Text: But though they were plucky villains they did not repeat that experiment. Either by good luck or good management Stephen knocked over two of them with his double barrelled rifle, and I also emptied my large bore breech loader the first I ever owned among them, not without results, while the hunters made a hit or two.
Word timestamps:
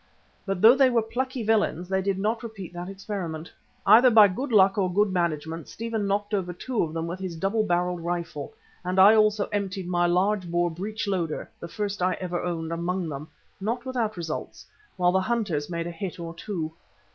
But 0.47 0.61
though 0.63 0.73
they 0.75 0.89
were 0.89 1.03
plucky 1.03 1.43
villains 1.43 1.87
they 1.87 2.01
did 2.01 2.17
not 2.17 2.41
repeat 2.41 2.73
that 2.73 2.89
experiment. 2.89 3.53
Either 3.85 4.09
by 4.09 4.27
good 4.29 4.51
luck 4.51 4.75
or 4.79 4.91
good 4.91 5.11
management 5.13 5.67
Stephen 5.67 6.07
knocked 6.07 6.33
over 6.33 6.53
two 6.53 6.81
of 6.81 6.91
them 6.91 7.05
with 7.05 7.19
his 7.19 7.35
double 7.35 7.63
barrelled 7.63 8.01
rifle, 8.03 8.51
and 8.83 8.97
I 8.99 9.13
also 9.13 9.47
emptied 9.51 9.87
my 9.87 10.07
large 10.07 10.49
bore 10.49 10.71
breech 10.71 11.07
loader 11.07 11.51
the 11.59 11.67
first 11.67 12.01
I 12.01 12.13
ever 12.15 12.41
owned 12.41 12.71
among 12.71 13.09
them, 13.09 13.27
not 13.59 13.85
without 13.85 14.17
results, 14.17 14.65
while 14.97 15.11
the 15.11 15.21
hunters 15.21 15.69
made 15.69 15.85
a 15.85 15.91
hit 15.91 16.19
or 16.19 16.33
two. 16.33 16.73